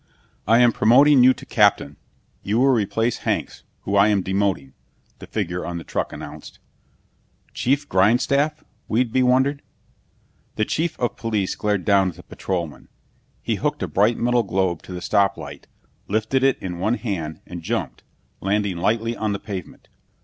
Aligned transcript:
"I 0.47 0.57
am 0.61 0.71
promoting 0.73 1.23
you 1.23 1.31
to 1.35 1.45
captain. 1.45 1.95
You 2.41 2.57
will 2.59 2.69
replace 2.69 3.17
Hanks, 3.17 3.61
whom 3.81 3.97
I 3.97 4.07
am 4.07 4.23
demoting," 4.23 4.73
the 5.19 5.27
figure 5.27 5.63
on 5.63 5.77
the 5.77 5.83
truck 5.83 6.11
announced. 6.11 6.57
"Chief 7.53 7.87
Grindstaff?" 7.87 8.63
Whedbee 8.87 9.21
wondered. 9.21 9.61
The 10.55 10.65
chief 10.65 10.99
of 10.99 11.17
police 11.17 11.53
glared 11.53 11.85
down 11.85 12.09
at 12.09 12.15
the 12.15 12.23
patrolman. 12.23 12.87
He 13.43 13.57
hooked 13.57 13.83
a 13.83 13.87
bright 13.87 14.17
metal 14.17 14.41
globe 14.41 14.81
to 14.85 14.91
the 14.91 15.01
stop 15.01 15.37
light, 15.37 15.67
lifted 16.07 16.43
it 16.43 16.57
in 16.57 16.79
one 16.79 16.95
hand, 16.95 17.41
and 17.45 17.61
jumped, 17.61 18.01
landing 18.39 18.77
lightly 18.77 19.15
on 19.15 19.33
the 19.33 19.39
pavement. 19.39 19.87